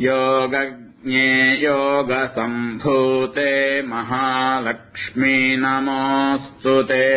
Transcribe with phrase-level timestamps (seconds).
[0.00, 7.12] योगज्ञे योगसम्भूते महालक्ष्मी नमोऽस्तु ते